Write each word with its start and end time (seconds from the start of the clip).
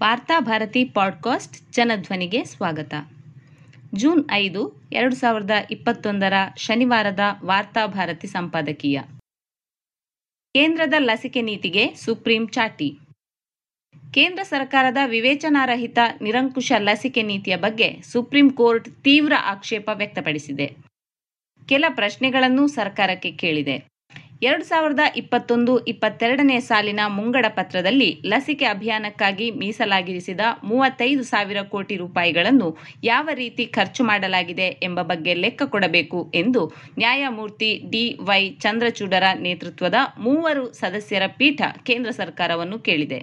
Varthabharati 0.00 0.84
podcast 0.84 1.72
ಜನಧ್ವನಿಗೆ 1.72 2.44
ಸ್ವಾಗತ. 2.44 2.94
June 3.94 4.24
ಐದು, 4.32 4.88
ಎರಡು 4.92 5.14
ಸಾವಿರದ 5.14 5.50
ಇಪ್ಪತ್ತೊಂದರ 5.70 6.32
ಶನಿವಾರದ 6.56 7.20
ವಾರ್ತಾಭಾರತಿ 7.44 8.26
ಸಂಪಾದಕೀಯ. 8.26 9.00
ಕೇಂದ್ರದ 10.54 10.94
ಲಸಿಕೆ 10.98 11.42
ನೀತಿಗೆ 11.42 11.94
ಸುಪ್ರೀಂ 11.94 12.48
ಚಾಟಿ. 12.48 12.98
ಕೇಂದ್ರ 14.14 14.42
ಸರ್ಕಾರದ 14.42 14.96
ವಿವೇಚನಾರಹಿತ 15.06 15.98
ನಿರಂಕುಶ 16.20 16.72
ಲಸಿಕೆ 16.78 17.22
ನೀತಿಯ 17.22 17.56
ಬಗ್ಗೆ 17.56 18.02
ಸುಪ್ರೀಂ 18.02 18.50
ಕೋರ್ಟ್ 18.50 18.88
ತೀವ್ರ 19.02 19.32
ಆಕ್ಷೇಪ 19.44 19.90
ವ್ಯಕ್ತಪಡಿಸಿದೆ. 19.94 20.76
ಕೆಲ 21.68 21.84
ಪ್ರಶ್ನೆಗಳನ್ನು 21.94 22.66
ಸರ್ಕಾರಕ್ಕೆ 22.66 23.32
ಕೇಳಿದೆ. 23.32 23.84
ಎರಡು 24.42 24.64
ಸಾವಿರದ 24.64 25.02
ಇಪ್ಪತ್ತೊಂದು 25.16 25.72
ಇಪ್ಪತ್ತೆರಡನೇ 25.84 26.60
ಸಾಲಿನ 26.60 27.02
ಮುಂಗಡ 27.08 27.46
ಪತ್ರದಲ್ಲಿ 27.56 28.08
ಲಸಿಕೆ 28.24 28.66
ಅಭಿಯಾನಕ್ಕಾಗಿ 28.66 29.50
ಮೀಸಲಾಗಿರಿಸಿದ 29.50 30.42
ಮೂವತ್ತೈದು 30.64 31.22
ಸಾವಿರ 31.22 31.62
ಕೋಟಿ 31.62 31.96
ರೂಪಾಯಿಗಳನ್ನು 31.96 32.68
ಯಾವ 33.04 33.28
ರೀತಿ 33.34 33.66
ಖರ್ಚು 33.66 34.04
ಮಾಡಲಾಗಿದೆ 34.04 34.68
ಎಂಬ 34.82 35.02
ಬಗ್ಗೆ 35.02 35.34
ಲೆಕ್ಕ 35.34 35.62
ಕೊಡಬೇಕು 35.64 36.20
ಎಂದು 36.34 36.62
ನ್ಯಾಯಮೂರ್ತಿ 36.98 37.70
ಡಿವೈ 37.90 38.42
ಚಂದ್ರಚೂಡರ 38.60 39.24
ನೇತೃತ್ವದ 39.38 39.94
ಮೂವರು 40.18 40.64
ಸದಸ್ಯರ 40.72 41.26
ಪೀಠ 41.38 41.60
ಕೇಂದ್ರ 41.82 42.10
ಸರ್ಕಾರವನ್ನು 42.10 42.78
ಕೇಳಿದೆ. 42.78 43.20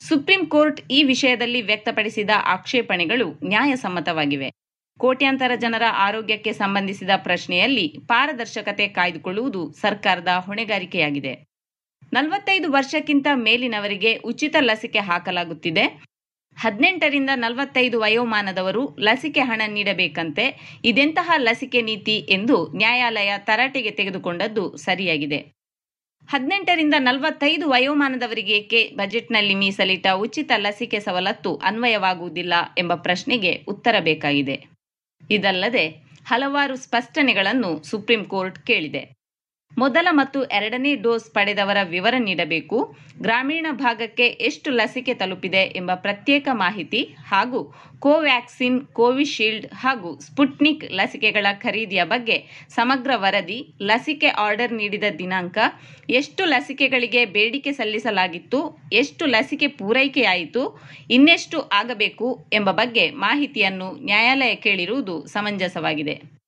ಸುಪ್ರೀಂ 0.00 0.42
ಕೋರ್ಟ್ 0.46 0.80
ಈ 0.90 1.02
ವಿಷಯದಲ್ಲಿ 1.02 1.62
ವ್ಯಕ್ತಪಡಿಸಿದ 1.62 2.30
ಆಕ್ಷೇಪಣೆಗಳು 2.54 3.26
ನ್ಯಾಯಸಮ್ಮತವಾಗಿವೆ. 3.44 4.48
ಕೋಟ್ಯಾಂತರ 5.02 5.52
ಜನರ 5.54 5.84
ಆರೋಗ್ಯಕ್ಕೆ 6.06 6.52
ಸಂಬಂಧಿಸಿದ 6.52 7.10
ಪ್ರಶ್ನೆಯಲ್ಲಿ 7.16 7.86
ಪಾರದರ್ಶಕತೆ 8.08 8.88
ಕಾಯ್ದುಕೊಳ್ಳುವುದು 8.88 9.72
ಸರ್ಕಾರದ 9.80 10.28
ಹೊಣೆಗಾರಿಕೆಯಾಗಿದೆ. 10.46 11.32
ನಲವತ್ತೈದು 12.12 12.72
ವರ್ಷಕ್ಕಿಂತ 12.72 13.26
ಮೇಲಿನವರಿಗೆ 13.34 14.16
ಉಚಿತ 14.16 14.56
ಲಸಿಕೆ 14.60 14.98
ಹಾಕಲಾಗುತ್ತಿದೆ. 14.98 15.84
ಹದಿನೆಂಟರಿಂದ 16.56 17.30
ನಲವತ್ತೈದು 17.34 18.00
ವಯೋಮಾನದವರು 18.00 18.96
ಲಸಿಕೆ 18.98 19.40
ಹಣ 19.40 19.62
ನೀಡಬೇಕಂತೆ 19.68 20.44
ಇದೆಂತಹ 20.84 21.30
ಲಸಿಕೆ 21.36 21.80
ನೀತಿ 21.82 22.16
ಎಂದು 22.28 22.56
ನ್ಯಾಯಾಲಯ 22.76 23.32
ತರಾಟೆಗೆ 23.38 23.90
ತೆಗೆದುಕೊಂಡದ್ದು 23.90 24.76
ಸರಿಯಾಗಿದೆ. 24.76 25.40
ಹದಿನೆಂಟರಿಂದ 26.28 26.94
ನಲವತ್ತೈದು 26.98 27.68
ವಯೋಮಾನದವರಿಗೇಕೆ 27.68 28.82
ಬಜೆಟ್ನಲ್ಲಿ 28.96 29.54
ಮೀಸಲಿಟ್ಟ 29.54 30.06
ಉಚಿತ 30.06 30.52
ಲಸಿಕೆ 30.56 31.00
ಸವಲತ್ತು 31.00 31.56
ಅನ್ವಯವಾಗುವುದಿಲ್ಲ 31.56 32.54
ಎಂಬ 32.78 32.94
ಪ್ರಶ್ನೆಗೆ 32.94 33.54
ಉತ್ತರ 33.68 33.94
ಬೇಕಾಗಿದೆ. 34.00 34.71
ಇದಲ್ಲದೆ 35.30 35.88
ಹಲವಾರು 36.26 36.76
ಸ್ಪಷ್ಟನೆಗಳನ್ನು 36.76 37.82
ಸುಪ್ರೀಂ 37.82 38.24
ಕೋರ್ಟ್ 38.24 38.58
ಕೇಳಿದೆ. 38.58 39.21
ಮೊದಲ 39.78 40.08
ಮತ್ತು 40.10 40.44
ಎರಡನೇ 40.44 40.94
ಡೋಸ್ 40.94 41.32
ಪಡೆದವರ 41.32 41.76
ವಿವರ 41.82 42.14
ನೀಡಬೇಕು. 42.18 42.96
ಗ್ರಾಮೀಣ 43.22 43.66
ಭಾಗಕ್ಕೆ 43.72 44.26
ಎಷ್ಟು 44.26 44.70
ಲಸಿಕೆ 44.70 45.14
ತಲುಪಿದೆ 45.14 45.62
ಎಂಬ 45.76 45.90
ಪ್ರತ್ಯೇಕ 45.94 46.48
ಮಾಹಿತಿ 46.52 47.00
ಹಾಗೂ 47.26 47.60
ಕೋವ್ಯಾಕ್ಸಿನ್, 47.98 48.86
ಕೋವಿಶೀಲ್ಡ್ 48.92 49.66
ಹಾಗೂ 49.72 50.20
ಸ್ಪುಟ್ನಿಕ್ 50.20 50.84
ಲಸಿಕೆಗಳ 50.92 51.46
ಖರೀದಿಯ 51.52 52.04
ಬಗ್ಗೆ 52.04 52.36
ಸಮಗ್ರ 52.68 53.10
ವರದಿ, 53.16 53.74
ಲಸಿಕೆ 53.82 54.28
ಆರ್ಡರ್ 54.28 54.72
ನೀಡಿದ 54.72 55.04
ದಿನಾಂಕ, 55.18 55.58
ಎಷ್ಟು 56.10 56.44
ಲಸಿಕೆಗಳಿಗೆ 56.44 57.24
ಬೇಡಿಕೆ 57.24 57.72
ಸಲ್ಲಿಸಲಾಗಿತ್ತು, 57.72 58.78
ಎಷ್ಟು 58.92 59.26
ಲಸಿಕೆ 59.26 59.66
ಪೂರೈಕೆಯಾಯಿತು, 59.66 60.78
ಇನ್ನೆಷ್ಟು 61.10 61.60
ಆಗಬೇಕು 61.72 62.46
ಎಂಬ 62.52 62.70
ಬಗ್ಗೆ 62.70 63.10
ಮಾಹಿತಿಯನ್ನು 63.10 64.04
ನ್ಯಾಯಾಲಯ 64.04 64.54
ಕೇಳಿರುವುದು 64.54 65.26
ಸಮಂಜಸವಾಗಿದೆ. 65.26 66.41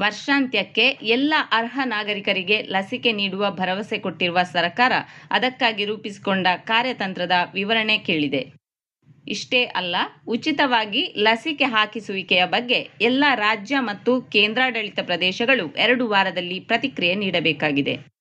ವರ್ಷಾಂತ್ಯಕ್ಕೆ 0.00 0.98
ಎಲ್ಲ 1.02 1.34
ಅರ್ಹ 1.52 1.80
ನಾಗರಿಕರಿಗೆ 1.84 2.62
ಲಸಿಕೆ 2.62 3.12
ನೀಡುವ 3.12 3.50
ಭರವಸೆ 3.50 3.98
ಕೊಟ್ಟಿರುವ 3.98 4.38
ಸರ್ಕಾರ 4.42 4.92
ಅದಕ್ಕಾಗಿ 5.30 5.84
ರೂಪಿಸಿಕೊಂಡ 5.84 6.46
ಕಾರ್ಯತಂತ್ರದ 6.64 7.32
ವಿವರಣೆ 7.54 7.98
ಕೇಳಿದೆ. 7.98 8.42
ಇಷ್ಟೇ 9.28 9.64
ಅಲ್ಲ, 9.64 9.96
ಉಚಿತವಾಗಿ 10.28 11.14
ಲಸಿಕೆ 11.18 11.64
ಹಾಕಿಸುವಿಕೆಯ 11.64 12.46
ಬಗ್ಗೆ 12.46 12.88
ಎಲ್ಲ 13.00 13.24
ರಾಜ್ಯ 13.34 13.76
ಮತ್ತು 13.80 14.22
ಕೇಂದ್ರಾಡಳಿತ 14.22 14.98
ಪ್ರದೇಶಗಳು 15.02 15.76
ಎರಡು 15.76 16.08
ವಾರದಲ್ಲಿ 16.08 16.60
ಪ್ರತಿಕ್ರಿಯೆ 16.60 17.14
ನೀಡಬೇಕಾಗಿದೆ. 17.14 18.15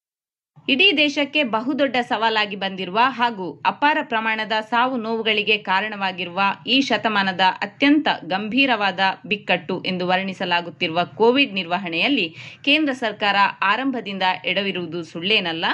ಇಡೀ 0.67 0.85
ದೇಶಕ್ಕೆ 0.97 1.41
ಬಹುದೊಡ್ಡ 1.43 1.97
ಸವಾಲಾಗಿ 2.09 2.55
ಬಂದಿರುವ 2.55 2.99
ಹಾಗೂ 3.17 3.47
ಅಪಾರ 3.65 3.97
ಪ್ರಮಾಣದ 4.03 4.55
ಸಾವು 4.69 4.95
ನೋವುಗಳಿಗೆ 4.97 5.57
ಕಾರಣವಾಗಿರುವ 5.67 6.39
ಈ 6.67 6.77
ಶತಮಾನದ 6.81 7.43
ಅತ್ಯಂತ 7.61 8.07
ಗಂಭೀರವಾದ 8.23 8.99
ಬಿಕ್ಕಟ್ಟು 9.25 9.75
ಎಂದು 9.85 10.07
ವರ್ಣಿಸಲಾಗುತ್ತಿರುವ 10.07 10.99
ಕೋವಿಡ್ 11.17 11.53
ನಿರ್ವಹಣೆಯಲ್ಲಿ 11.53 12.27
ಕೇಂದ್ರ 12.63 12.93
ಸರ್ಕಾರ 12.95 13.35
ಆರಂಭದಿಂದ 13.63 14.23
ಎಡವಿರುವುದು 14.45 15.01
ಸುಳ್ಳೇನಲ್ಲ. 15.03 15.65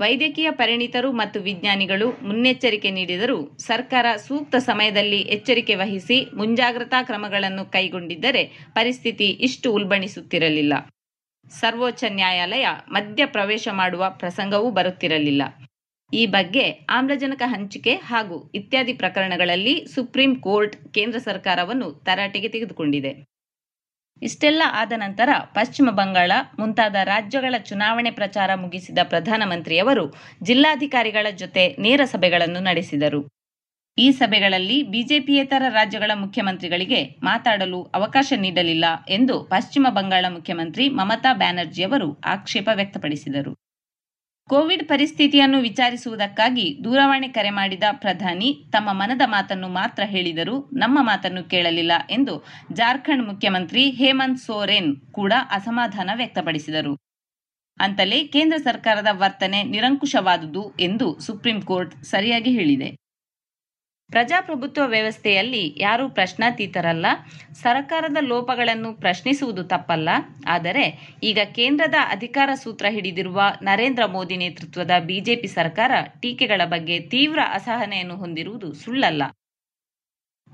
ವೈದ್ಯಕೀಯ 0.00 0.48
ಪರಿಣಿತರು 0.52 1.12
ಮತ್ತು 1.12 1.38
ವಿಜ್ಞಾನಿಗಳು 1.42 2.08
ಮುನ್ನೆಚ್ಚರಿಕೆ 2.22 2.90
ನೀಡಿದರೂ 2.90 3.38
ಸರ್ಕಾರ 3.68 4.06
ಸೂಕ್ತ 4.26 4.56
ಸಮಯದಲ್ಲಿ 4.70 5.20
ಎಚ್ಚರಿಕೆ 5.36 5.74
ವಹಿಸಿ 5.74 6.18
ಮುಂಜಾಗ್ರತಾ 6.34 7.02
ಕ್ರಮಗಳನ್ನು 7.02 7.64
ಕೈಗೊಂಡಿದ್ದರೆ 7.70 8.42
ಪರಿಸ್ಥಿತಿ 8.74 9.30
ಇಷ್ಟು 9.48 9.70
ಉಲ್ಬಣಿಸುತ್ತಿರಲಿಲ್ಲ. 9.72 10.74
ಸರ್ವೋಚ್ಚ 11.50 12.04
ನ್ಯಾಯಾಲಯ 12.08 12.66
ಮಧ್ಯ 12.88 13.26
ಪ್ರವೇಶ 13.26 13.68
ಮಾಡುವ 13.72 14.06
ಪ್ರಸಂಗವೂ 14.08 14.70
ಬರುತ್ತಿರಲಿಲ್ಲ. 14.70 15.42
ಈ 16.12 16.26
ಬಗ್ಗೆ 16.26 16.70
ಆಮ್ಲಜನಕ 16.70 17.42
ಹಂಚಿಕೆ 17.44 17.94
ಹಾಗೂ 17.94 18.50
ಇತ್ಯಾದಿ 18.54 18.92
ಪ್ರಕರಣಗಳಲ್ಲಿ 18.92 19.86
ಸುಪ್ರೀಂ 19.94 20.36
ಕೋರ್ಟ್ 20.36 20.94
ಕೇಂದ್ರ 20.94 21.18
ಸರ್ಕಾರವನ್ನು 21.18 21.92
ತರಾಟೆಗೆ 21.92 22.48
ತೆಗೆದುಕೊಂಡಿದೆ. 22.48 23.36
ಇಷ್ಟೆಲ್ಲ 24.22 24.62
ಆದ 24.72 24.92
ನಂತರ 24.96 25.28
ಪಶ್ಚಿಮ 25.38 25.90
ಬಂಗಾಳ, 25.90 26.32
ಮುಂತಾದ 26.58 26.96
ರಾಜ್ಯಗಳ 27.04 27.54
ಚುನಾವಣೆ 27.58 28.10
ಪ್ರಚಾರ 28.10 28.54
ಮುಗಿಸಿದ 28.54 28.98
ಪ್ರಧಾನಮಂತ್ರಿಯವರು 29.02 30.14
ಜಿಲ್ಲಾಧಿಕಾರಿಗಳ 30.42 31.26
ಜೊತೆ 31.30 31.76
ನೇರ 31.78 32.00
ಸಭೆಗಳನ್ನು 32.04 32.60
ನಡೆಸಿದರು. 32.60 33.35
ಈ 33.98 34.10
ಸಭೆಗಳಲ್ಲಿ 34.10 34.82
ಬಿಜೆಪಿಯೇತರ 34.82 35.62
ರಾಜ್ಯಗಳ 35.68 36.10
ಮುಖ್ಯಮಂತ್ರಿಗಳಿಗೆ 36.14 37.18
ಮಾತಾಡಲು 37.22 37.82
ಅವಕಾಶ 37.82 38.32
ನೀಡಲಿಲ್ಲ 38.36 38.84
ಎಂದು 39.08 39.44
ಪಶ್ಚಿಮ 39.44 39.86
ಬಂಗಾಳ 39.88 40.24
ಮುಖ್ಯಮಂತ್ರಿ 40.28 40.88
ಮಮತಾ 40.88 41.32
ಬ್ಯಾನರ್ಜಿಯವರು 41.32 42.20
ಆಕ್ಷೇಪ 42.24 42.68
ವ್ಯಕ್ತಪಡಿಸಿದರು. 42.74 43.52
ಕೋವಿಡ್ 44.50 44.88
ಪರಿಸ್ಥಿತಿಯನ್ನು 44.88 45.58
ವಿಚಾರಿಸುವುದಕ್ಕಾಗಿ 45.60 46.84
ದೂರವಾಣಿ 46.84 47.28
ಕರೆ 47.28 47.50
ಮಾಡಿದ 47.50 47.82
ಪ್ರಧಾನಿ 47.92 48.68
ತಮ್ಮ 48.72 48.88
ಮನದ 48.92 49.22
ಮಾತನ್ನು 49.26 49.68
ಮಾತ್ರ 49.68 50.02
ಹೇಳಿದರು 50.04 50.70
ನಮ್ಮ 50.72 50.98
ಮಾತನ್ನು 51.02 51.44
ಕೇಳಲಿಲ್ಲ 51.44 51.92
ಎಂದು 52.10 52.46
ಜಾರ್ಖಂಡ್ 52.72 53.26
ಮುಖ್ಯಮಂತ್ರಿ 53.26 53.90
ಹೇಮಂತ್ 53.90 54.40
ಸೋರೆನ್ 54.40 55.00
ಕೂಡ 55.12 55.32
ಅಸಮಾಧಾನ 55.50 56.10
ವ್ಯಕ್ತಪಡಿಸಿದರು. 56.14 56.94
ಅಂತಲೇ 57.80 58.24
ಕೇಂದ್ರ 58.26 58.58
ಸರ್ಕಾರದ 58.58 59.06
ವರ್ತನೆ 59.12 59.62
ನಿರಂಕುಶವಾದುದು 59.62 60.74
ಎಂದು 60.80 61.18
ಸುಪ್ರೀಂ 61.18 61.62
ಕೋರ್ಟ್ 61.62 62.04
ಸರಿಯಾಗಿ 62.04 62.50
ಹೇಳಿದೆ. 62.50 63.05
ಪ್ರಜಾಪ್ರಭುತ್ವ 64.10 64.82
ವ್ಯವಸ್ಥೆಯಲ್ಲಿ 64.86 65.74
ಯಾರೂ 65.80 66.08
ಪ್ರಶ್ನಾತೀತರಲ್ಲ. 66.08 67.06
ಸರ್ಕಾರದ 67.62 68.16
ಲೋಪಗಳನ್ನು 68.20 68.94
ಪ್ರಶ್ನಿಸುವುದು 68.94 69.64
ತಪ್ಪಲ್ಲ. 69.64 70.08
ಆದರೆ 70.46 70.84
ಈಗ 71.22 71.38
ಕೇಂದ್ರದ 71.54 71.94
ಅಧಿಕಾರ 72.10 72.50
ಸೂತ್ರ 72.54 72.86
ಹಿಡಿದಿರುವ 72.90 73.40
ನರೇಂದ್ರ 73.62 74.06
ಮೋದಿ 74.06 74.36
ನೇತೃತ್ವದ 74.36 74.90
ಬಿಜೆಪಿ 75.06 75.46
ಸರ್ಕಾರ 75.48 75.92
ಟೀಕೆಗಳ 76.22 76.60
ಬಗ್ಗೆ 76.64 77.00
ತೀವ್ರ 77.00 77.38
ಅಸಹನೆಯನ್ನು 77.52 78.16
ಹೊಂದಿರುವುದು 78.16 78.74
ಸುಳ್ಳಲ್ಲ. 78.74 79.22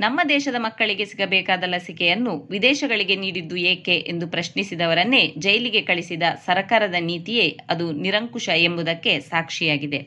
ನಮ್ಮ 0.00 0.20
ದೇಶದ 0.28 0.54
ಮಕ್ಕಳಿಗೆ 0.58 1.04
ಸಿಗಬೇಕಾದ 1.04 1.64
ಲಸಿಕೆಯನ್ನು 1.66 2.32
ವಿದೇಶಗಳಿಗೆ 2.50 3.16
ನೀಡಿದ್ದು 3.16 3.56
ಏಕೆ 3.56 3.96
ಎಂದು 4.12 4.26
ಪ್ರಶ್ನಿಸಿದವರನ್ನೇ 4.28 5.34
ಜೈಲಿಗೆ 5.38 5.82
ಕಳಿಸಿದ 5.82 6.22
ಸರ್ಕಾರದ 6.46 6.94
ನೀತಿಯೇ 7.00 7.56
ಅದು 7.70 7.92
ನಿರಂಕುಶ 7.92 8.48
ಎಂಬುದಕ್ಕೆ 8.48 9.20
ಸಾಕ್ಷಿಯಾಗಿದೆ. 9.20 10.00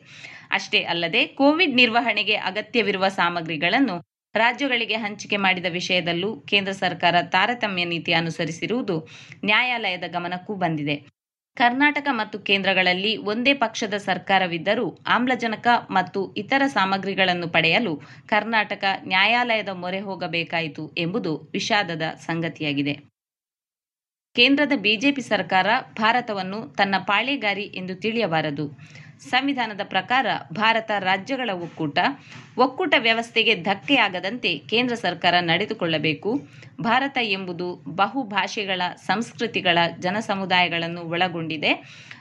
ಅಷ್ಟೇ 0.52 0.84
ಅಲ್ಲದೆ 0.84 1.28
ಕೋವಿಡ್ 1.28 1.76
ನಿರ್ವಹಣೆಗೆ 1.76 2.36
ಅಗತ್ಯವಿರುವ 2.36 3.08
ಸಾಮಗ್ರಿಗಳನ್ನು 3.08 4.06
ರಾಜ್ಯಗಳಿಗೆ 4.36 4.96
ಹಂಚಿಕೆ 4.96 5.38
ಮಾಡಿದ 5.38 5.66
ವಿಷಯದಲ್ಲೂ 5.70 6.40
ಕೇಂದ್ರ 6.42 6.72
ಸರ್ಕಾರ 6.72 7.16
ತಾರತಮ್ಯ 7.22 7.86
ನೀತಿ 7.86 8.14
ಅನುಸರಿಸಿರುವುದು 8.14 9.10
ನ್ಯಾಯಾಲಯದ 9.44 10.04
ಗಮನಕ್ಕೂ 10.08 10.56
ಬಂದಿದೆ. 10.56 11.16
ಕರ್ನಾಟಕ 11.58 12.08
ಮತ್ತು 12.12 12.40
ಕೇಂದ್ರಗಳಲ್ಲಿ 12.40 13.18
ಒಂದೇ 13.18 13.54
ಪಕ್ಷದ 13.54 13.98
ಸರ್ಕಾರವಿದ್ದರೂ 13.98 15.00
ಆಮ್ಲಜನಕ 15.08 15.68
ಮತ್ತು 15.90 16.34
ಇತರ 16.34 16.62
ಸಾಮಗ್ರಿಗಳನ್ನು 16.68 17.48
ಪಡೆಯಲು 17.48 18.02
ಕರ್ನಾಟಕ 18.28 18.84
ನ್ಯಾಯಾಲಯದ 19.08 19.70
ಮೊರೆ 19.70 20.00
ಹೋಗಬೇಕಾಯಿತು 20.00 20.94
ಎಂಬುದು 20.98 21.50
ವಿಷಾದದ 21.54 22.02
ಸಂಗತಿಯಾಗಿದೆ. 22.18 23.16
ಕೇಂದ್ರದ 24.36 24.72
ಬಿಜೆಪಿ 24.76 25.22
ಸರ್ಕಾರ 25.22 25.68
ಭಾರತವನ್ನು 25.98 26.76
ತನ್ನ 26.76 26.96
ಪಾಳೆಗಾರಿ 27.08 27.64
ಎಂದು 27.64 27.96
ತಿಳಿಯಬಾರದು. 27.96 28.66
ಸಂವಿಧಾನದ 29.20 29.82
ಪ್ರಕಾರ 29.84 30.26
ಭಾರತ 30.54 30.92
ರಾಜ್ಯಗಳ 31.00 31.50
ಒಕ್ಕೂಟ 31.54 32.00
ಒಕ್ಕೂಟ 32.58 32.94
ವ್ಯವಸ್ಥೆಗೆ 33.00 33.56
ಧಕ್ಕೆಯಾಗದಂತೆ 33.56 34.58
ಕೇಂದ್ರ 34.58 34.96
ಸರ್ಕಾರ 34.96 35.34
ನಡೆದುಕೊಳ್ಳಬೇಕು. 35.40 36.48
ಭಾರತ 36.82 37.18
ಎಂಬುದು 37.22 37.76
ಬಹುಭಾಷೆಗಳ, 37.76 38.82
ಸಂಸ್ಕೃತಿಗಳ, 38.96 39.78
ಜನಸಮುದಾಯಗಳನ್ನು 40.00 41.02
ಒಳಗೊಂಡಿದೆ. 41.02 41.74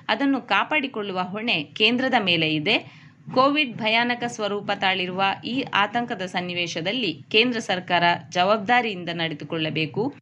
ಅದನ್ನು 0.08 0.41
ಕಾಪಾಡಿಕೊಳ್ಳುವ 0.41 1.20
ಹೊಣೆ 1.23 1.62
ಕೇಂದ್ರದ 1.62 2.14
ಮೇಲೆ 2.20 2.55
ಇದೆ. 2.55 3.05
ಕೋವಿಡ್ 3.35 3.76
ಭಯಾನಕ 3.76 4.25
ಸ್ವರೂಪ 4.26 4.70
ತಾಳಿರುವ 4.81 5.23
ಈ 5.44 5.64
ಆತಂಕದ 5.75 6.23
ಸನ್ನಿವೇಶದಲ್ಲಿ 6.23 7.23
ಕೇಂದ್ರ 7.31 7.58
ಸರ್ಕಾರ 7.58 8.02
ಜವಾಬ್ದಾರಿಯಿಂದ 8.29 9.08
ನಡೆದುಕೊಳ್ಳಬೇಕು. 9.08 10.14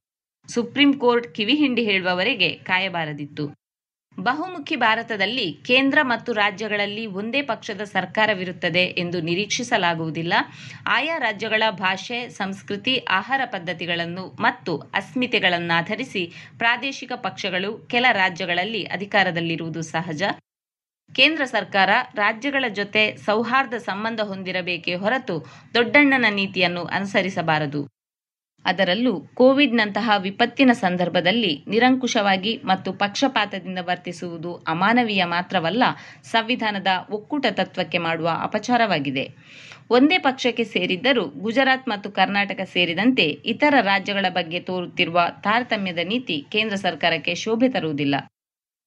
ಸುಪ್ರೀಂ 0.48 0.92
ಕೋರ್ಟ್ 0.92 1.34
ಕಿವಿಹಿಂಡಿ 1.34 1.84
ಹೇಳುವವರೆಗೆ 1.84 2.48
ಕಾಯಬಾರದಿತ್ತು. 2.48 3.61
ಬಹುಮುಖಿ 4.18 4.76
ಭಾರತದಲ್ಲಿ 4.76 5.52
ಕೇಂದ್ರ 5.52 5.98
ಮತ್ತು 6.02 6.32
ರಾಜ್ಯಗಳಲ್ಲಿ 6.32 7.06
ಒಂದೇ 7.06 7.42
ಪಕ್ಷದ 7.42 7.84
ಸರ್ಕಾರವಿರುತ್ತದೆ 7.84 8.84
ಎಂದು 8.84 9.20
ನಿರೀಕ್ಷಿಸಲಾಗುವುದಿಲ್ಲ. 9.20 10.32
ಆಯಾ 10.86 11.18
ರಾಜ್ಯಗಳ 11.18 11.62
ಭಾಷೆ, 11.70 12.28
ಸಂಸ್ಕೃತಿ, 12.28 12.98
ಆಹಾರ 12.98 13.40
ಪದ್ಧತಿಗಳನ್ನು 13.44 14.36
ಮತ್ತು 14.40 14.78
ಅಸ್ಮಿತೆಗಳನ್ನಾಧರಿಸಿ 14.78 16.32
ಪ್ರಾದೇಶಿಕ 16.58 17.12
ಪಕ್ಷಗಳು 17.12 17.78
ಕೆಲ 17.78 18.06
ರಾಜ್ಯಗಳಲ್ಲಿ 18.12 18.84
ಅಧಿಕಾರದಲ್ಲಿರುವುದು 18.84 19.82
ಸಹಜ. 19.82 20.22
ಕೇಂದ್ರ 21.14 21.44
ಸರ್ಕಾರ 21.44 21.90
ರಾಜ್ಯಗಳ 22.14 22.64
ಜೊತೆ 22.68 23.16
ಸೌಹಾರ್ದ 23.16 23.74
ಸಂಬಂಧ 23.74 24.20
ಹೊಂದಿರಬೇಕೇ 24.20 24.94
ಹೊರತು 24.94 25.46
ದೊಡ್ಡಣ್ಣನ 25.74 26.24
ನೀತಿಯನ್ನು 26.30 26.84
ಅನುಸರಿಸಬಾರದು. 26.84 27.91
ಅದರಲ್ಲೂ 28.64 29.20
ಕೋವಿಡ್ನಂತಹ 29.34 30.10
ವಿಪತ್ತಿನ 30.18 30.70
ಸಂದರ್ಭದಲ್ಲಿ 30.72 31.64
ನಿರಂಕುಶವಾಗಿ 31.68 32.60
ಮತ್ತು 32.64 32.92
ಪಕ್ಷಪಾತದಿಂದ 32.92 33.78
ವರ್ತಿಸುವುದು 33.82 34.54
ಅಮಾನವೀಯ 34.66 35.24
ಮಾತ್ರವಲ್ಲ, 35.24 35.82
ಸಂವಿಧಾನದ 36.22 36.86
ಒಕ್ಕೂಟ 37.10 37.46
ತತ್ವಕ್ಕೆ 37.50 37.98
ಮಾಡುವ 37.98 38.28
ಅಪಚಾರವಾಗಿದೆ. 38.42 39.24
ಒಂದೇ 39.90 40.18
ಪಕ್ಷಕ್ಕೆ 40.18 40.64
ಸೇರಿದ್ದರೂ 40.64 41.24
ಗುಜರಾತ್ 41.40 41.88
ಮತ್ತು 41.88 42.10
ಕರ್ನಾಟಕ 42.10 42.60
ಸೇರಿದಂತೆ 42.64 43.26
ಇತರ 43.44 43.74
ರಾಜ್ಯಗಳ 43.82 44.26
ಬಗ್ಗೆ 44.28 44.60
ತೋರುತ್ತಿರುವ 44.60 45.20
ತಾರತಮ್ಯದ 45.44 45.98
ನೀತಿ 46.04 46.46
ಕೇಂದ್ರ 46.52 46.74
ಸರ್ಕಾರಕ್ಕೆ 46.76 47.34
ಶೋಭೆ 47.34 47.68
ತರುವುದಿಲ್ಲ. 47.68 48.14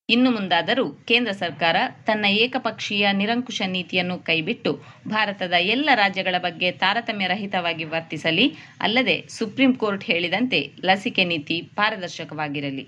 ಇನ್ನು 0.10 0.32
ಮುಂದಾದರೂ 0.32 0.92
ಕೇಂದ್ರ 0.92 1.32
ಸರ್ಕಾರ 1.32 1.78
ತನ್ನ 2.06 2.26
ಏಕಪಕ್ಷೀಯ 2.26 3.12
ನಿರಂಕುಶ 3.12 3.62
ನೀತಿಯನ್ನು 3.68 4.20
ಕೈಬಿಟ್ಟು 4.20 4.72
ಭಾರತದ 5.08 5.54
ಎಲ್ಲ 5.60 5.90
ರಾಜ್ಯಗಳ 5.96 6.36
ಬಗ್ಗೆ 6.38 6.72
ತಾರತಮ್ಯ 6.72 7.28
ರಹಿತವಾಗಿ 7.28 7.84
ವರ್ತಿಸಲಿ, 7.84 8.46
ಅಲ್ಲದೆ 8.82 9.26
ಸುಪ್ರೀಂ 9.30 9.74
ಕೋರ್ಟ್ 9.74 10.04
ಹೇಳಿದಂತೆ 10.04 10.60
ಲಸಿಕೆ 10.84 11.24
ನೀತಿ 11.24 11.62
ಪಾರದರ್ಶಕವಾಗಿರಲಿ. 11.76 12.86